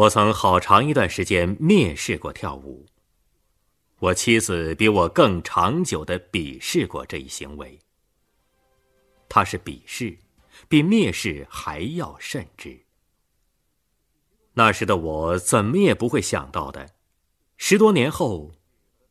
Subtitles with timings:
[0.00, 2.86] 我曾好长一段时间蔑视过跳舞。
[3.98, 7.78] 我妻子比我更长久的鄙视过这一行为。
[9.28, 10.16] 她是鄙视，
[10.70, 12.80] 比蔑视还要甚之。
[14.54, 16.88] 那时的我怎么也不会想到的，
[17.58, 18.50] 十多年后，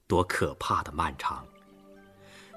[0.07, 1.45] 多可怕的漫长。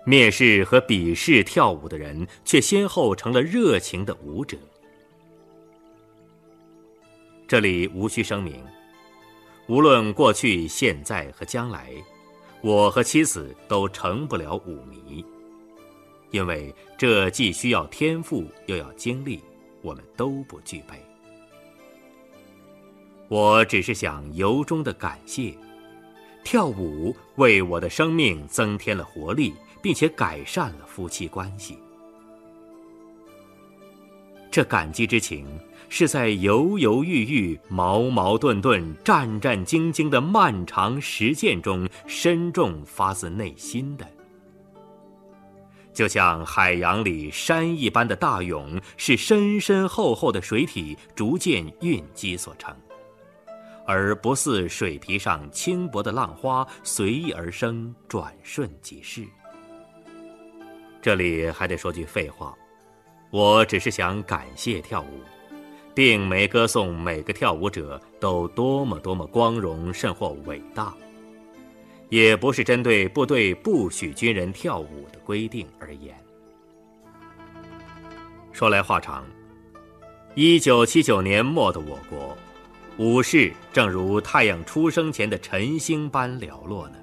[0.06, 4.56] 蔑视和鄙视跳舞的人，却先后成了热情的舞者。
[7.52, 8.64] 这里无需声明，
[9.66, 11.92] 无论过去、现在和将来，
[12.62, 15.22] 我和妻子都成不了舞迷，
[16.30, 19.38] 因为这既需要天赋，又要精力，
[19.82, 20.94] 我们都不具备。
[23.28, 25.52] 我只是想由衷的感谢，
[26.42, 29.52] 跳舞为我的生命增添了活力。
[29.82, 31.76] 并且改善了夫妻关系。
[34.52, 35.46] 这感激之情
[35.88, 44.06] 是在犹犹豫豫、矛矛盾盾、战战兢兢的漫长实践中深重发自内心的。
[45.94, 52.76] 就像海洋里山一般的大涌，是深深厚厚的水体逐渐蕴积所成，
[53.86, 59.24] 而不似水皮上轻薄的浪花随意而生，转瞬即逝。
[61.00, 62.54] 这里还得说句废话，
[63.32, 65.22] 我只是想感谢跳舞，
[65.94, 70.92] 并没歌颂每个跳舞者都多么多么光荣甚或伟大，
[72.10, 76.14] 也不是针对部队不许军人跳舞的规定而言。
[78.52, 79.24] 说来话长，
[80.34, 82.36] 一九七九年末的我国，
[82.98, 86.96] 武士正如太阳出生前的晨星般寥落呢。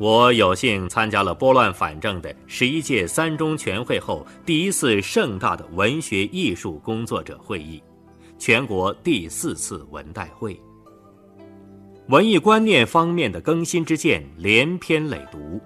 [0.00, 7.82] 我有幸参加了拨乱反正的十一届三中全会后第一次盛大的文学艺术工作者会议，
[8.38, 10.58] 全国第四次文代会。
[12.06, 15.60] 文艺观念方面的更新之见连篇累牍，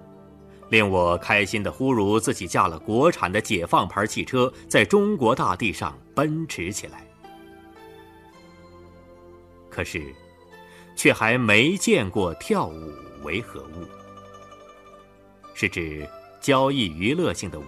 [0.67, 7.07] 令我开心的忽如自己驾了国产的解放牌汽车，在中国大地上奔驰起来。
[9.69, 10.13] 可是，
[10.93, 12.91] 却还没见过跳舞
[13.23, 13.87] 为何物。
[15.55, 16.07] 是指
[16.41, 17.63] 交易娱乐性的舞，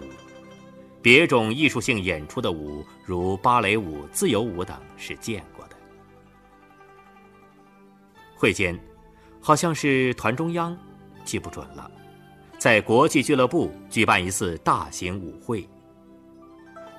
[1.01, 5.75] 别种艺术性演出的舞，如芭蕾舞、自由舞等，是见过的。
[8.35, 8.77] 会间，
[9.41, 10.77] 好像是团中央，
[11.23, 11.89] 记不准了，
[12.59, 15.65] 在国际俱乐部举办一次大型舞会。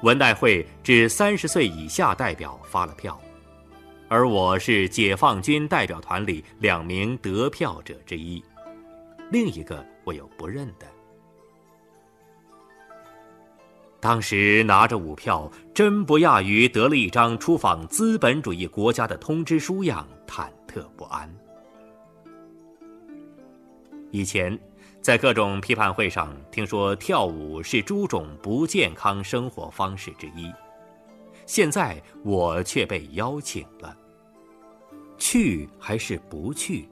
[0.03, 3.21] 文代会指三十岁以下代表发了票，
[4.09, 8.43] 而我是解放军代表团里两名得票者之一，
[9.31, 9.85] 另一个。
[10.09, 10.87] 我有不认的。
[14.01, 21.31] 当时拿着舞票，真不亚于得了一张出访资本主义国家的通知书样，忐忑不安。
[24.11, 24.59] 以前
[25.03, 30.51] 在各种批判会上听说跳舞是诸种不健康生活方式之一，
[31.45, 33.95] 现在我却被邀请了，
[35.19, 36.89] 去还是不去？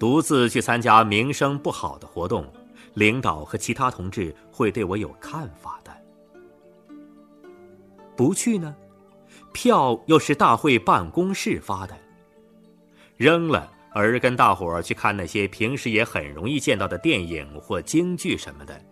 [0.00, 2.50] 独自去参加名声不好的活动，
[2.94, 5.94] 领导和其他同志会对我有看法的。
[8.16, 8.74] 不去呢，
[9.52, 11.94] 票又是大会办公室发的，
[13.18, 18.82] 扔了而跟大伙儿去看那些平时也很容易见到的电影或京剧什么的，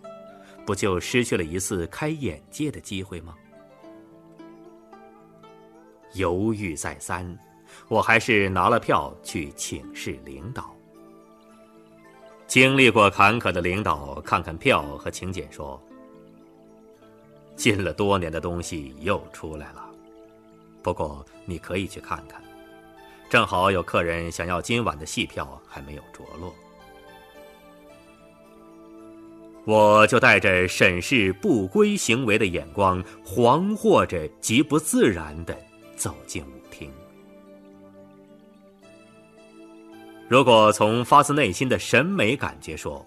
[0.66, 3.34] 不就失去了一次开眼界的机会吗？
[6.12, 7.38] 犹豫再三，
[7.88, 10.74] 我还是拿了票去请示领导。
[12.48, 15.78] 经历过坎坷的领导看看票和请柬，说
[17.54, 19.84] ：“禁了多年的东西又出来了，
[20.82, 22.42] 不过你可以去看看。
[23.28, 26.54] 正好有客人想要今晚的戏票，还没有着落。”
[29.66, 35.54] 我就带着审视不归行为的眼光，惶惑着极不自然的
[35.94, 36.57] 走进屋
[40.28, 43.04] 如果从发自内心的审美感觉说，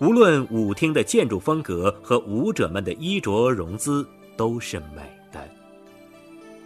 [0.00, 5.02] 无论舞厅的建筑风格和舞者们的衣着容姿都是美
[5.32, 5.48] 的，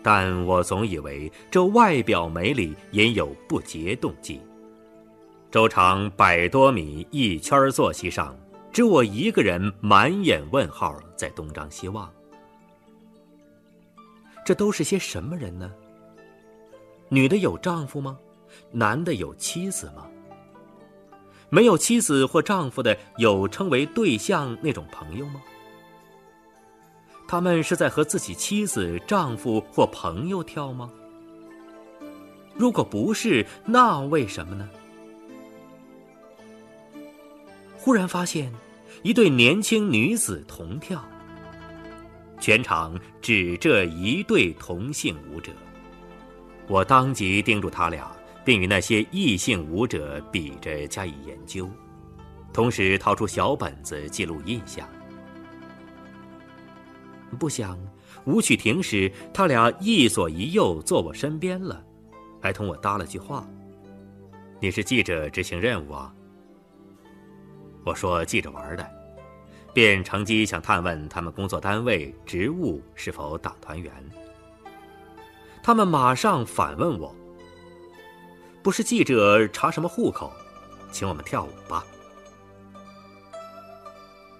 [0.03, 4.39] 但我总以为这外表美里隐有不洁动机。
[5.51, 8.37] 周长百多米一圈坐席上，
[8.71, 12.13] 只我一个人满眼问号，在东张西望。
[14.45, 15.73] 这都是些什么人呢？
[17.09, 18.19] 女的有丈夫吗？
[18.73, 20.07] 男的有妻子吗？
[21.51, 25.43] 没有妻子或丈夫的有称为对象那种朋友吗？
[27.29, 30.91] 他们是在和自己妻子、丈夫或朋友跳吗？
[32.55, 34.69] 如果不是，那为什么呢？
[37.77, 38.53] 忽然发现，
[39.03, 41.03] 一对年轻女子同跳，
[42.39, 45.51] 全场只这一对同性舞者。
[46.69, 51.69] 我当即盯住他俩，并与那些异性舞者比着加以研究，
[52.53, 54.89] 同时掏出小本子记录印象。
[57.39, 57.79] 不想
[58.27, 61.83] 舞曲停时，他俩一左一右坐我身边了，
[62.41, 63.47] 还同我搭了句话
[64.61, 66.15] ：“你是记者执行任务啊？”
[67.85, 68.87] 我说记着玩的，
[69.73, 73.93] 便乘机想探问他们工作单位、职务是否党团员。
[75.63, 77.17] 他们马上反问我
[78.63, 80.33] ：“不是记者查什么户口，
[80.91, 81.85] 请我们跳舞吧？”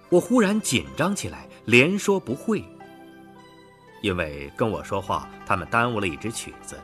[0.09, 2.63] 我忽然紧张起来，连说不会。
[4.01, 6.79] 因为跟我说话，他们耽误了一支曲子。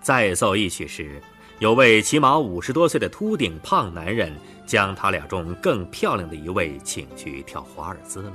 [0.00, 1.22] 再奏一曲时。
[1.58, 4.30] 有位起码五十多岁的秃顶胖男人，
[4.66, 8.32] 将他俩中更漂亮的一位请去跳华尔兹了。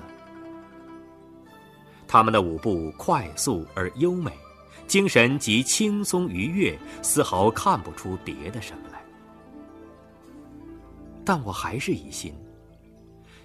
[2.08, 4.31] 他们的舞步快速而优美，
[4.92, 9.02] 精神极轻松愉悦，丝毫看不出别的什么来。
[11.24, 12.36] 但我还是疑心，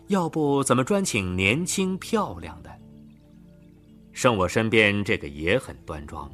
[0.09, 2.81] 要不怎么专请年轻漂亮的？
[4.13, 6.29] 剩我身边这个也很端庄。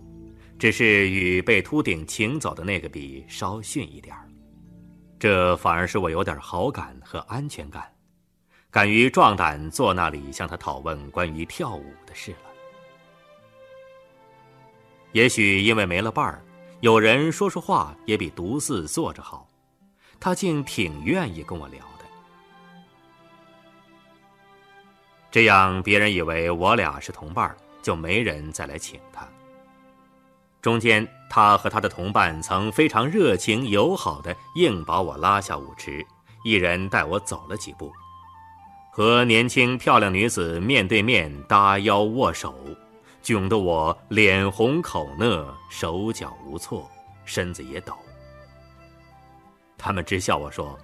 [0.59, 4.27] 只是与被秃顶请走的那个比稍逊一点儿，
[5.19, 7.87] 这反而使我有点好感和安全感，
[8.71, 12.52] 敢于壮胆坐那里向他讨问关于跳舞的事了。
[15.13, 16.43] 也许因为没了伴儿，
[16.81, 19.47] 有人说说话也比独自坐着好，
[20.19, 22.05] 他竟挺愿意跟我聊的。
[25.31, 29.27] 这样别人以为我俩是同伴，就没人再来请他。
[30.61, 36.05] 中间，他和他的同伴曾非常热情友好的硬把我拉下舞池，
[36.45, 37.93] 一人带我走了几步，
[38.93, 42.55] 和年轻漂亮女子面对面搭腰握手，
[43.23, 46.91] 窘得我脸红口讷，手脚无措，
[47.25, 47.95] 身子也抖。
[49.79, 50.79] 他们直笑我说：“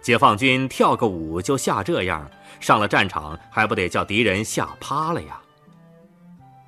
[0.00, 2.30] 解放军跳个舞就吓这样，
[2.60, 5.40] 上了战场还不得叫敌人吓趴了呀？”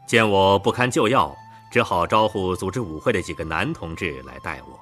[0.06, 1.34] 见我不堪救药。
[1.68, 4.80] 只好招呼组织舞会的几个男同志来带我。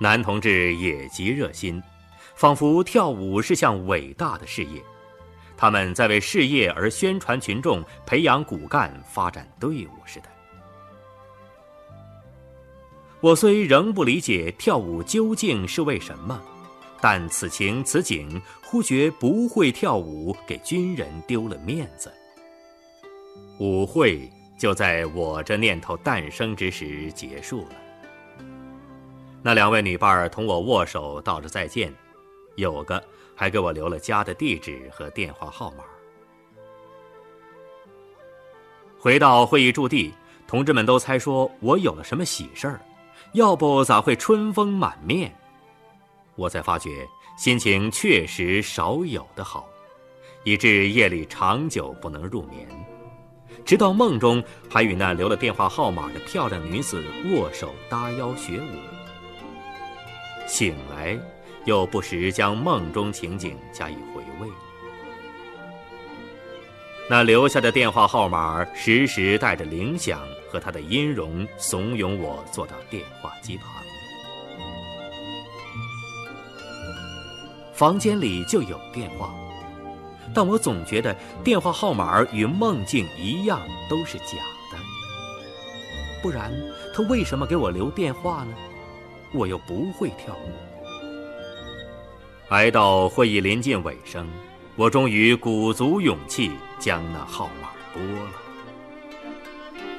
[0.00, 1.82] 男同志也极热心，
[2.36, 4.80] 仿佛跳舞是项伟大的事业，
[5.56, 10.28] 他们在为事业而宣传群众、培养骨干、发展队伍似的。
[13.20, 16.40] 我虽仍不理解跳舞究竟是为什么，
[17.00, 22.12] 但此情此景，忽觉不会跳舞给军人丢了面子。
[23.58, 24.30] 舞会。
[24.56, 28.46] 就在我这念头诞生之时结束了。
[29.42, 31.92] 那两位女伴儿同我握手道着再见，
[32.54, 33.02] 有个
[33.34, 35.84] 还给我留了家的地址和电话号码。
[38.98, 40.14] 回到会议驻地，
[40.46, 42.80] 同志们都猜说我有了什么喜事儿，
[43.32, 45.34] 要不咋会春风满面？
[46.36, 49.68] 我才发觉心情确实少有的好，
[50.42, 52.66] 以致夜里长久不能入眠。
[53.64, 58.78] 直到梦中，还与那留了电话号码的漂亮女子握手搭腰学舞。
[60.46, 61.18] 醒来，
[61.64, 64.50] 又不时将梦中情景加以回味。
[67.10, 73.66] 那留下的电话号码时时带着铃响和他的音容，怂恿我坐到电话机旁。
[77.74, 79.34] 房间里就有电话。
[80.34, 84.38] 但我总觉得电话号码与梦境一样都是假
[84.72, 84.78] 的，
[86.22, 86.50] 不然
[86.92, 88.54] 他为什么给我留电话呢？
[89.32, 90.73] 我又不会跳舞。
[92.50, 94.28] 挨到会议临近尾声，
[94.76, 98.30] 我终于鼓足勇气将那号码拨了。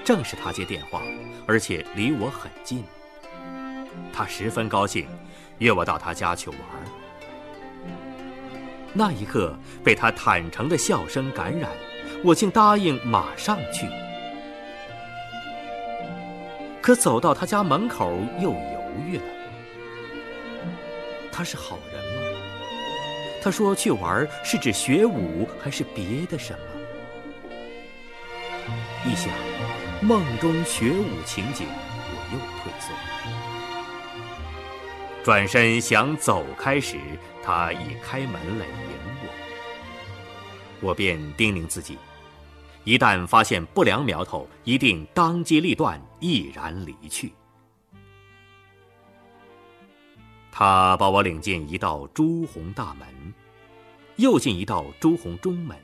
[0.04, 1.02] 正是他接电话，
[1.48, 2.84] 而且离我很近。
[4.14, 5.08] 他十分高兴，
[5.58, 6.60] 约我到他家去玩。
[8.94, 11.72] 那一刻，被他坦诚的笑声感染，
[12.24, 13.88] 我竟答应马上去。
[16.80, 19.24] 可走到他家门口，又犹豫了。
[21.32, 22.05] 他是好人？
[23.46, 26.60] 他说去玩是指学武还是别的什么？
[29.06, 29.32] 一想
[30.02, 31.68] 梦中学武情景，
[32.10, 32.92] 我又退缩。
[35.24, 36.98] 转身想走开时，
[37.44, 38.72] 他已开门来迎
[39.22, 39.28] 我。
[40.82, 42.00] 我便叮咛自己，
[42.84, 47.32] 一旦发现不良苗头，一定当机立断，毅然离去。
[50.58, 53.06] 他把我领进一道朱红大门，
[54.16, 55.78] 又进一道朱红中门。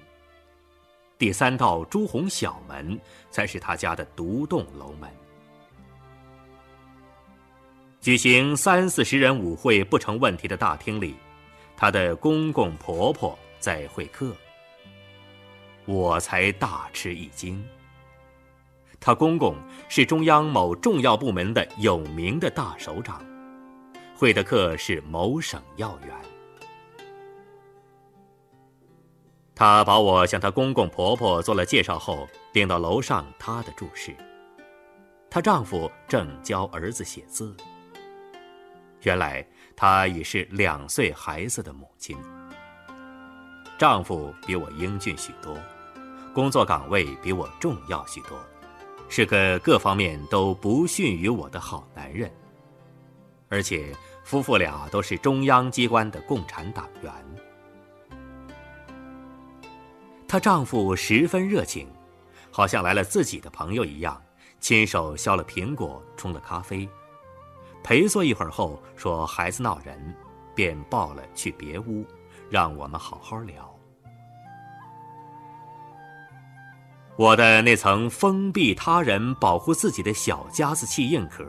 [1.18, 2.98] 第三道朱红小门
[3.30, 5.10] 才是他家的独栋楼门。
[8.00, 11.16] 举行三四十人舞会不成问题的大厅里，
[11.75, 14.34] 他的公公婆婆在会客。
[15.84, 17.62] 我才大吃一惊。
[19.01, 19.54] 他公公
[19.90, 23.22] 是中央某重要部门的有名的大首长，
[24.22, 26.16] 会的客是某省要员。
[29.56, 34.16] 他把我向他公公婆婆做了介绍后，领到楼上他的住室。
[35.28, 37.58] 她丈夫正教儿子写字。
[39.01, 39.44] 原来
[39.75, 42.16] 她已是两岁孩子的母亲。
[43.75, 45.58] 丈夫比我英俊许多，
[46.32, 48.38] 工作岗位比我重要许多，
[49.10, 52.32] 是个各方面都不逊于我的好男人。
[53.54, 57.12] 而且夫妇俩都是中央机关的共产党员。
[60.28, 61.88] 她丈夫十分热情，
[62.50, 64.22] 好像来了自己的朋友一样，
[64.60, 66.88] 亲手削了苹果，冲了咖啡。
[67.84, 70.16] 陪坐一会儿后，说孩子闹人，
[70.56, 72.06] 便抱了去别屋，
[72.50, 73.70] 让我们好好聊。
[77.18, 81.44] 我的那层封闭他人、保护自己的小家子气硬壳，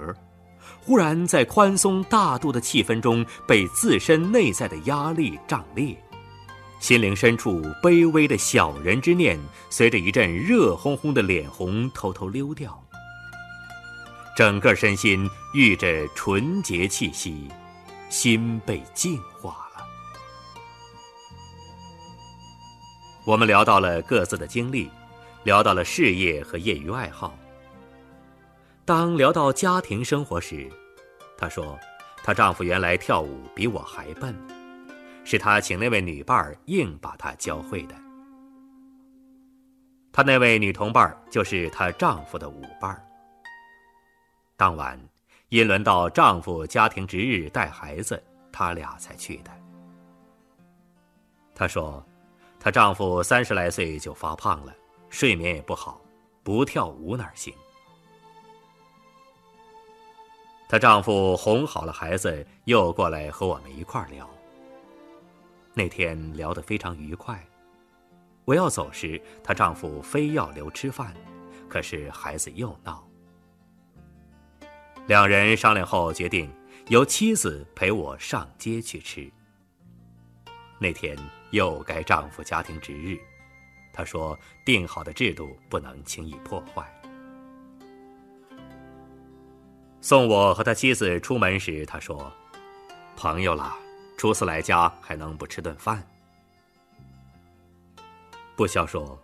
[0.84, 5.96] 忽然在宽松大度的气氛中，被自身内在的压力胀裂，
[6.80, 9.38] 心灵深处卑微的小人之念，
[9.70, 12.76] 随着一阵热烘烘的脸红偷偷溜掉。
[14.36, 17.48] 整个身心遇着纯洁气息，
[18.10, 19.84] 心被净化了。
[23.24, 24.90] 我们聊到了各自的经历，
[25.44, 27.38] 聊到了事业和业余爱好。
[28.84, 30.68] 当聊到家庭生活时，
[31.38, 31.78] 她说，
[32.24, 34.34] 她丈夫原来跳舞比我还笨，
[35.24, 37.94] 是她请那位女伴儿硬把她教会的。
[40.12, 43.06] 她那位女同伴就是她丈夫的舞伴儿。
[44.56, 44.98] 当晚，
[45.48, 48.20] 因轮到丈夫家庭值日带孩子，
[48.50, 49.50] 他俩才去的。
[51.54, 52.04] 她说，
[52.58, 54.74] 她丈夫三十来岁就发胖了，
[55.08, 56.00] 睡眠也不好，
[56.42, 57.54] 不跳舞哪行？
[60.73, 64.26] 她丈夫哄好了孩子，又过来和我们一块儿聊。
[65.75, 67.38] 那天聊得非常愉快。
[68.47, 71.12] 我要走时，她丈夫非要留吃饭，
[71.69, 73.07] 可是孩子又闹。
[75.09, 76.50] 两人商量后决定，
[76.88, 79.31] 由妻子陪我上街去吃。
[80.79, 81.14] 那天
[81.50, 83.19] 又该丈夫家庭值日，
[83.93, 86.91] 他说定好的制度不能轻易破坏。
[90.02, 92.30] 送我和他妻子出门时，他说
[93.16, 93.76] ：“朋友啦，
[94.18, 96.04] 初次来家还能不吃顿饭？”
[98.56, 99.16] 不消说，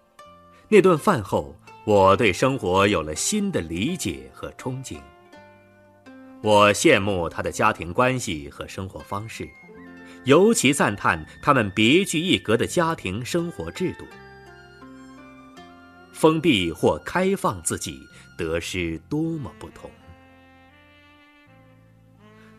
[0.68, 1.52] 那顿饭后，
[1.84, 5.00] 我对生活有了新的理解和憧憬。
[6.42, 9.48] 我羡慕他的家庭关系和生活方式，
[10.26, 14.04] 尤其赞叹他们别具一格的家庭生活制度。
[16.12, 17.98] 封闭或开放自己，
[18.36, 19.90] 得失多么不同！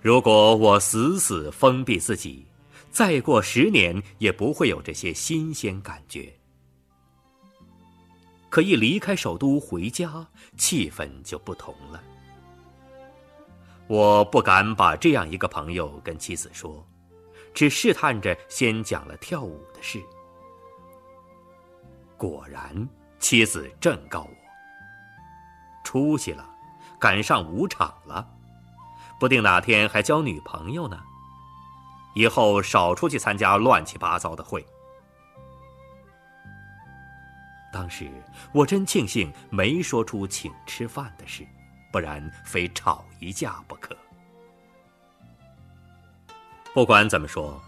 [0.02, 2.46] 如果我死死封闭自己，
[2.90, 6.34] 再过十年也不会有这些新鲜感觉。
[8.50, 10.26] 可一离开首都回家，
[10.58, 12.02] 气氛就不同了。
[13.88, 16.88] 我不敢把这样一个朋友跟妻子说，
[17.54, 20.02] 只试探着先讲了跳舞的事。
[22.18, 22.88] 果然，
[23.20, 24.36] 妻子正告我
[25.84, 26.50] ：“出息了，
[27.00, 28.28] 赶上舞场了，
[29.20, 31.00] 不定哪天还交女朋友呢。
[32.16, 34.66] 以后少出去参加乱七八糟的会。”
[37.72, 38.10] 当时
[38.54, 41.46] 我真庆幸没说出请吃饭的事。
[41.92, 43.98] 不然非吵一架不可。
[46.72, 47.60] 不管怎么说，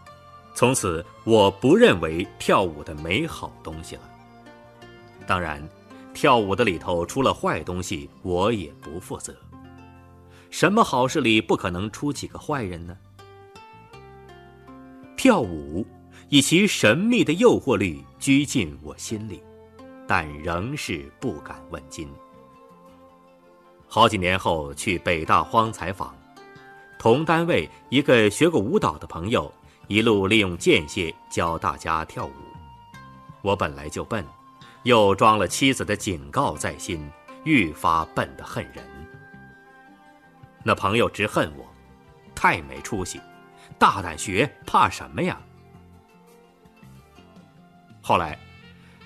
[0.54, 4.04] 从此我不认为跳舞的美好东西了。
[5.26, 5.68] 当然，
[6.14, 9.36] 跳舞的里头出了坏东西，我也不负责。
[10.52, 12.96] 什么好事里不可能出几个坏人呢？
[15.16, 15.88] 跳舞
[16.30, 19.42] 以其神秘的诱惑力居进我心里，
[20.06, 22.08] 但仍是不敢问津。
[23.88, 26.14] 好几年后去北大荒采访，
[27.00, 29.52] 同单位一个学过舞蹈的朋友，
[29.88, 32.32] 一路利用间歇教大家跳舞。
[33.42, 34.26] 我本来就笨，
[34.84, 37.10] 又装了妻子的警告在心，
[37.46, 38.91] 愈发笨得恨人。
[40.64, 41.66] 那朋友直恨我，
[42.36, 43.20] 太没出息，
[43.80, 45.40] 大胆学，怕什么呀？
[48.02, 48.38] 后来，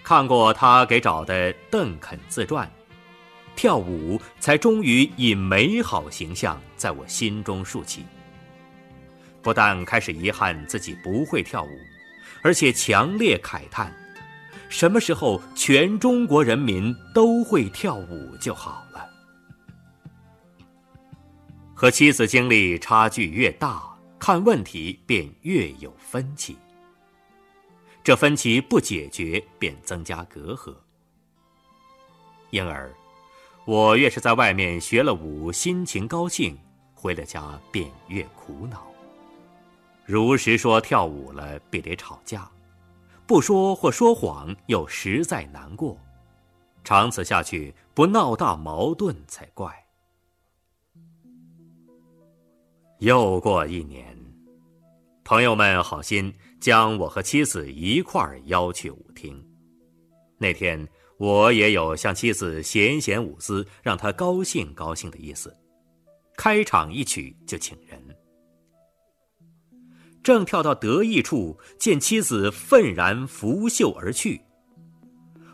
[0.04, 2.70] 看过他给找的邓肯自传，
[3.56, 8.06] 跳舞才终于以美好形象在我心中竖起。
[9.42, 11.70] 不但开始遗憾自己不会跳舞，
[12.42, 13.94] 而且强烈慨叹：
[14.70, 19.08] 什么时候全中国人民都会跳舞就好了。
[21.86, 26.58] 和妻子经历差距越大，看问题便越有分歧。
[28.04, 30.74] 这分歧不解决，便增加隔阂。
[32.50, 32.92] 因而，
[33.66, 36.58] 我越是在外面学了舞，心情高兴，
[36.96, 38.88] 回了家便越苦恼。
[40.08, 42.50] 如实说跳舞了，必得吵架；
[43.28, 45.96] 不说或说谎，又实在难过。
[46.84, 49.85] 长此下去，不闹大矛盾才怪。
[53.00, 54.18] 又过一年，
[55.24, 56.34] 朋友们好心。
[56.58, 59.40] 将我和妻子一块邀去舞厅。
[60.40, 60.88] 那天
[61.20, 65.56] 我也有向妻子显显舞姿，让她高兴高兴的意思。
[66.36, 68.02] 开场一曲就请人，
[70.24, 74.42] 正跳到得意处，见妻子愤然拂袖而去。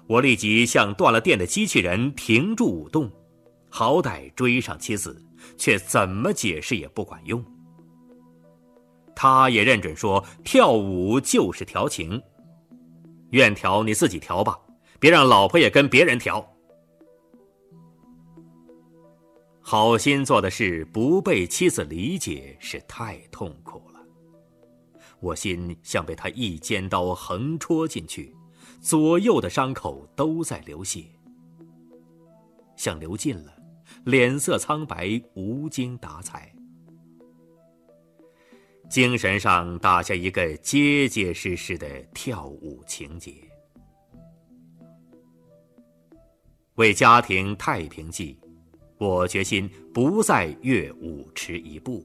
[0.07, 3.11] 我立即像断了电的机器人停住舞动，
[3.69, 5.21] 好歹追上妻子，
[5.57, 7.43] 却怎么解释也不管用。
[9.15, 12.21] 他也认准说，跳舞就是调情，
[13.31, 14.59] 愿调你自己调吧，
[14.99, 16.45] 别让老婆也跟别人调。
[19.59, 24.01] 好心做的事不被妻子理解，是太痛苦了。
[25.19, 28.35] 我心像被他一尖刀横戳进去，
[28.81, 31.05] 左右的伤口都在流血，
[32.75, 33.53] 像流尽了，
[34.05, 36.51] 脸色苍白，无精打采。
[38.89, 43.33] 精神上打下一个结结实实的跳舞情节。
[46.75, 48.37] 为家庭太平计，
[48.97, 52.03] 我决心不再越舞池一步。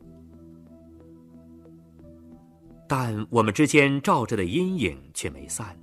[2.86, 5.76] 但我们之间照着的阴影却没散，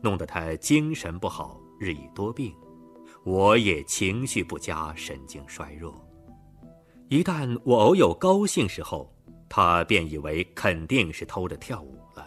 [0.00, 2.50] 弄得他精神不好，日益多病；
[3.28, 5.94] 我也情绪不佳，神经衰弱。
[7.10, 9.14] 一旦我偶有高兴时候，
[9.50, 12.26] 他便以为肯定是偷着跳舞了。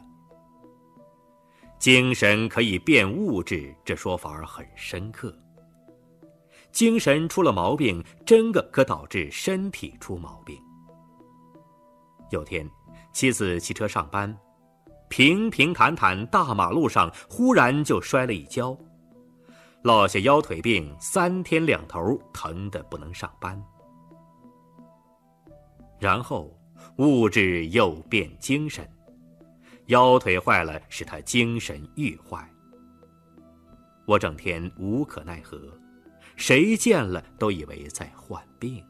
[1.79, 5.35] 精神可以变物质，这说法很深刻。
[6.71, 10.55] 精神出了毛病，真个可导致身体出毛病。
[12.29, 12.69] 有天，
[13.11, 14.37] 妻子骑车上班，
[15.09, 18.77] 平平坦坦大马路上，忽然就摔了一跤，
[19.83, 23.61] 落下腰腿病，三天两头疼得不能上班。
[25.99, 26.55] 然后。
[26.97, 28.87] 物质又变精神，
[29.85, 32.47] 腰腿坏了，使他精神愈坏。
[34.05, 35.59] 我整天无可奈何，
[36.35, 38.83] 谁见了都以为在患病。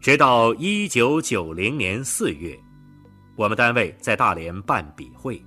[0.00, 2.58] 直到一九九零年四月，
[3.36, 5.40] 我们单位在大连办笔会，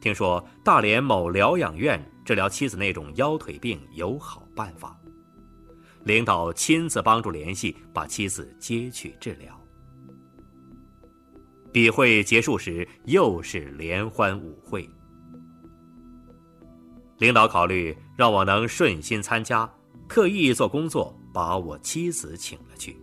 [0.00, 4.96] 听说大连某疗养院治疗妻子那种腰腿病有好办法。
[6.04, 9.60] 领导亲自帮助联系，把妻子接去治疗。
[11.72, 14.88] 笔会结束时，又是联欢舞会。
[17.18, 19.70] 领导考虑让我能顺心参加，
[20.08, 22.96] 特意做工作把我妻子请了去。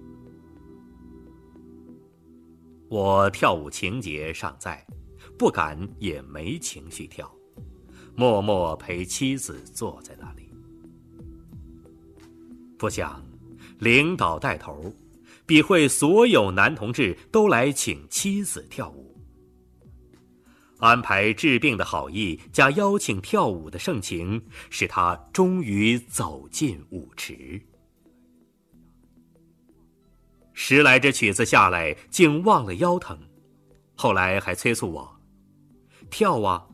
[2.89, 4.83] 我跳舞情节尚在，
[5.37, 7.29] 不敢也没情绪跳，
[8.15, 10.49] 默默陪妻子坐在那里。
[12.77, 13.23] 不想，
[13.79, 14.93] 领导带头，
[15.45, 19.15] 比会所有男同志都来请妻子跳舞，
[20.79, 27.61] 安排治病的好意加邀请跳舞的盛情，使他终于走进舞池。
[30.53, 33.17] 十来支曲子下来，竟忘了腰疼，
[33.95, 35.14] 后来还催促我
[36.09, 36.67] 跳啊，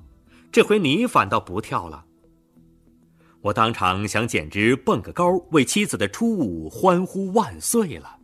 [0.52, 2.06] 这回你反倒不跳了。
[3.42, 8.18] 我当场想，简直蹦个高，为妻子的初舞欢呼万岁了。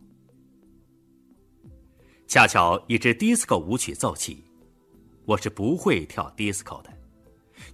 [2.28, 4.44] 恰巧一支 disco 舞曲奏起，
[5.24, 6.90] 我是不会跳 disco 的，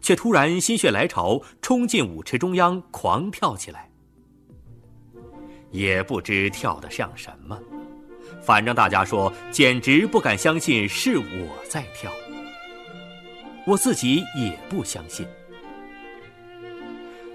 [0.00, 3.90] 却突然心血来潮，冲进舞池中央狂跳起来。
[5.70, 7.60] 也不知跳的像什么，
[8.40, 12.12] 反正大家说简直不敢相信是我在跳，
[13.66, 15.26] 我自己也不相信。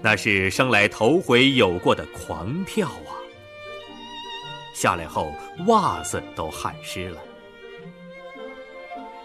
[0.02, 3.12] 那是生来头回有过的狂跳啊！
[4.74, 5.30] 下来后
[5.66, 7.20] 袜子都汗湿了。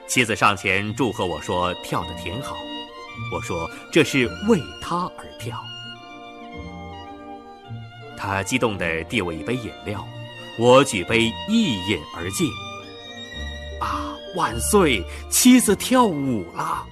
[0.06, 2.58] 妻子上前祝贺我说：“跳得挺好。”
[3.34, 5.58] 我说：“这是为他而跳。”
[8.18, 10.06] 他激动地递我一杯饮料，
[10.60, 12.48] 我举杯一饮而尽。
[13.80, 15.02] 啊，万岁！
[15.30, 16.86] 妻子跳舞了。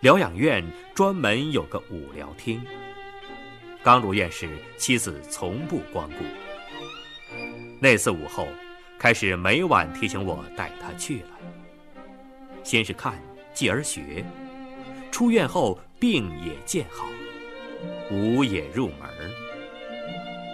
[0.00, 2.62] 疗养院专门有个舞疗厅。
[3.82, 6.24] 刚入院时，妻子从不光顾。
[7.80, 8.46] 那次午后。
[9.00, 11.28] 开始每晚提醒我带她去了。
[12.64, 13.16] 先是看，
[13.54, 14.24] 继而学。
[15.12, 17.06] 出院后病也见好，
[18.10, 19.08] 舞也入门。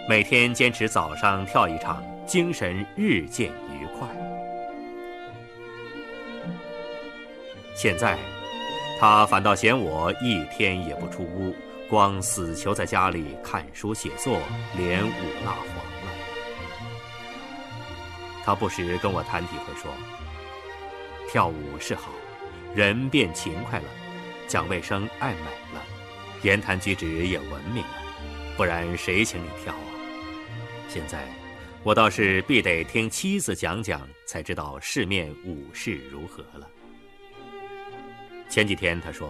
[0.07, 4.07] 每天坚持早上跳一场，精神日渐愉快。
[7.73, 8.19] 现在，
[8.99, 11.53] 他反倒嫌我一天也不出屋，
[11.89, 14.39] 光死囚在家里看书写作，
[14.77, 15.11] 连舞
[15.45, 16.11] 蜡黄了。
[18.43, 19.91] 他不时跟我谈体会，说
[21.29, 22.09] ：“跳舞是好，
[22.73, 23.85] 人变勤快了，
[24.47, 25.83] 讲卫生爱美了，
[26.41, 28.01] 言谈举止也文明了，
[28.55, 29.91] 不然谁请你跳啊？”
[30.87, 31.27] 现在，
[31.83, 36.69] 我倒是必得听妻子讲讲，才知道世面舞事如何了。
[38.49, 39.29] 前几天他说，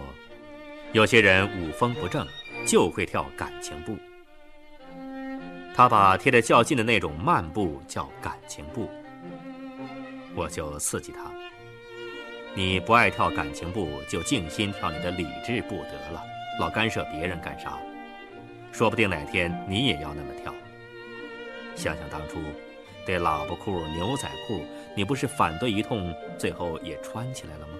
[0.92, 2.26] 有些人舞风不正，
[2.66, 3.96] 就会跳感情步。
[5.74, 8.88] 他把贴得较近的那种慢步叫感情步。
[10.34, 11.30] 我就刺激他
[12.54, 16.22] ：“你不爱跳感情步，就静心跳你的理智步得了，
[16.60, 17.78] 老干涉别人干啥？
[18.70, 20.54] 说不定哪天你也要那么跳。
[21.74, 22.38] 想想当初，
[23.04, 27.72] 对喇叭裤、牛仔裤，你不是反对一通，最后也穿起来了吗？”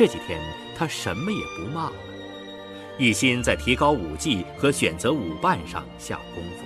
[0.00, 0.40] 这几天
[0.74, 1.96] 他什么也不骂了，
[2.98, 6.64] 一心在提高舞技和选择舞伴上下功夫。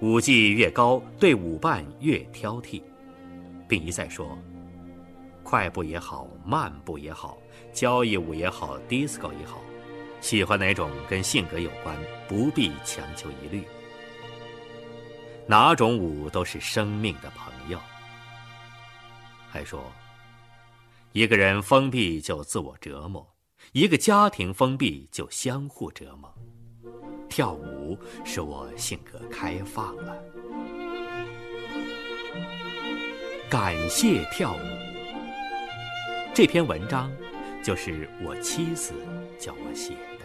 [0.00, 2.82] 舞技越高，对舞伴越挑剔，
[3.68, 4.38] 并一再说：
[5.42, 7.36] 快步也好，慢步也好，
[7.70, 9.60] 交谊舞也好，disco 也好，
[10.22, 11.94] 喜欢哪种跟性格有关，
[12.26, 13.62] 不必强求一律。
[15.46, 17.78] 哪种舞都是生命的朋友。
[19.50, 19.84] 还说，
[21.12, 23.34] 一个人封闭就自我折磨，
[23.72, 26.34] 一个家庭封闭就相互折磨。
[27.28, 30.16] 跳舞使我性格开放了，
[33.50, 34.60] 感谢跳舞。
[36.32, 37.12] 这篇文章
[37.62, 38.94] 就是我妻子
[39.38, 40.22] 叫我写的。